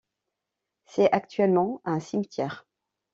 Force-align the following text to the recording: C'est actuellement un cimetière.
C'est 0.85 1.11
actuellement 1.11 1.79
un 1.85 1.99
cimetière. 1.99 2.65